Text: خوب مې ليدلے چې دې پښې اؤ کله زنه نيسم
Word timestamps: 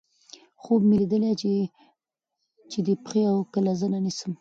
خوب 0.61 0.81
مې 0.87 0.95
ليدلے 1.01 1.31
چې 2.71 2.79
دې 2.85 2.95
پښې 3.03 3.21
اؤ 3.31 3.39
کله 3.53 3.71
زنه 3.79 3.99
نيسم 4.05 4.31